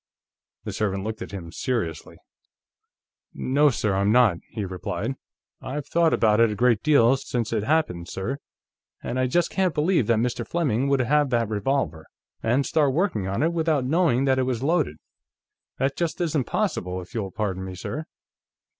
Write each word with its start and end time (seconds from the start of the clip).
The 0.63 0.73
servant 0.73 1.03
looked 1.03 1.21
at 1.21 1.29
him 1.29 1.51
seriously. 1.51 2.15
"No, 3.35 3.69
sir; 3.69 3.93
I'm 3.93 4.11
not," 4.11 4.37
he 4.49 4.65
replied. 4.65 5.13
"I've 5.61 5.85
thought 5.85 6.11
about 6.11 6.39
it 6.39 6.49
a 6.49 6.55
great 6.55 6.81
deal, 6.81 7.15
since 7.17 7.53
it 7.53 7.63
happened, 7.63 8.09
sir, 8.09 8.39
and 9.03 9.19
I 9.19 9.27
just 9.27 9.51
can't 9.51 9.75
believe 9.75 10.07
that 10.07 10.17
Mr. 10.17 10.43
Fleming 10.43 10.87
would 10.87 11.01
have 11.01 11.29
that 11.29 11.49
revolver, 11.49 12.07
and 12.41 12.65
start 12.65 12.95
working 12.95 13.27
on 13.27 13.43
it, 13.43 13.53
without 13.53 13.85
knowing 13.85 14.25
that 14.25 14.39
it 14.39 14.43
was 14.47 14.63
loaded. 14.63 14.97
That 15.77 15.95
just 15.95 16.19
isn't 16.19 16.45
possible, 16.45 16.99
if 16.99 17.13
you'll 17.13 17.29
pardon 17.29 17.63
me, 17.63 17.75
sir. 17.75 18.05